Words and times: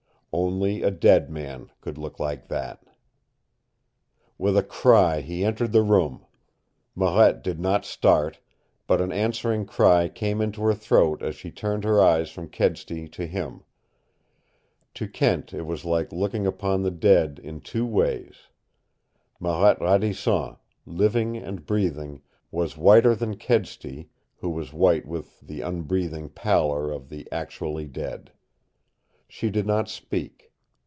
Only 0.33 0.81
a 0.81 0.91
dead 0.91 1.29
man 1.29 1.71
could 1.81 1.97
look 1.97 2.17
like 2.17 2.47
that. 2.47 2.85
With 4.37 4.55
a 4.55 4.63
cry 4.63 5.19
he 5.19 5.43
entered 5.43 5.73
the 5.73 5.81
room. 5.83 6.25
Marette 6.95 7.43
did 7.43 7.59
not 7.59 7.83
start, 7.83 8.39
but 8.87 9.01
an 9.01 9.11
answering 9.11 9.65
cry 9.65 10.07
came 10.07 10.39
into 10.39 10.61
her 10.61 10.73
throat 10.73 11.21
as 11.21 11.35
she 11.35 11.51
turned 11.51 11.83
her 11.83 12.01
eyes 12.01 12.31
from 12.31 12.47
Kedsty 12.47 13.09
to 13.09 13.25
him. 13.27 13.63
To 14.93 15.05
Kent 15.05 15.53
it 15.53 15.63
was 15.63 15.83
like 15.83 16.13
looking 16.13 16.47
upon 16.47 16.83
the 16.83 16.91
dead 16.91 17.37
in 17.43 17.59
two 17.59 17.85
ways. 17.85 18.43
Marette 19.37 19.81
Radisson, 19.81 20.55
living 20.85 21.35
and 21.35 21.65
breathing, 21.65 22.21
was 22.51 22.77
whiter 22.77 23.15
than 23.15 23.35
Kedsty, 23.35 24.07
who 24.37 24.49
was 24.49 24.71
white 24.71 25.05
with 25.05 25.41
the 25.41 25.59
unbreathing 25.59 26.29
pallor 26.29 26.89
of 26.89 27.09
the 27.09 27.29
actually 27.33 27.85
dead. 27.85 28.31
She 29.33 29.49
did 29.49 29.65
not 29.65 29.87
speak. 29.87 30.49